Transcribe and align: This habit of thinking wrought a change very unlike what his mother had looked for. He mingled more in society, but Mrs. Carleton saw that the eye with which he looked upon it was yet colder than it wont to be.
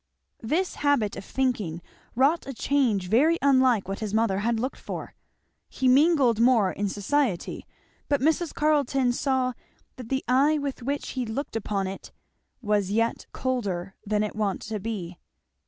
This 0.41 0.73
habit 0.81 1.15
of 1.15 1.23
thinking 1.23 1.79
wrought 2.15 2.47
a 2.47 2.55
change 2.55 3.07
very 3.07 3.37
unlike 3.39 3.87
what 3.87 3.99
his 3.99 4.15
mother 4.15 4.39
had 4.39 4.59
looked 4.59 4.79
for. 4.79 5.13
He 5.69 5.87
mingled 5.87 6.39
more 6.39 6.71
in 6.71 6.89
society, 6.89 7.67
but 8.09 8.19
Mrs. 8.19 8.51
Carleton 8.51 9.11
saw 9.11 9.53
that 9.97 10.09
the 10.09 10.23
eye 10.27 10.57
with 10.57 10.81
which 10.81 11.09
he 11.09 11.23
looked 11.23 11.55
upon 11.55 11.85
it 11.85 12.11
was 12.63 12.89
yet 12.89 13.27
colder 13.31 13.93
than 14.03 14.23
it 14.23 14.35
wont 14.35 14.61
to 14.63 14.79
be. 14.79 15.19